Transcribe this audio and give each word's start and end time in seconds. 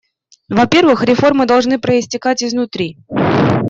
Во-первых, 0.49 1.03
реформы 1.03 1.45
должны 1.45 1.77
проистекать 1.77 2.41
изнутри. 2.41 2.97